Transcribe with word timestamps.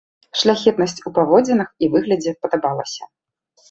Шляхетнасць 0.39 1.03
у 1.11 1.13
паводзінах 1.19 1.69
і 1.83 1.93
выглядзе 1.95 2.37
падабалася. 2.43 3.03